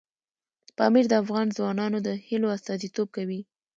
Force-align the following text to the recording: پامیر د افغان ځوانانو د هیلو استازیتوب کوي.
پامیر 0.77 1.05
د 1.09 1.13
افغان 1.23 1.47
ځوانانو 1.57 1.97
د 2.07 2.09
هیلو 2.27 2.47
استازیتوب 2.57 3.07
کوي. 3.15 3.41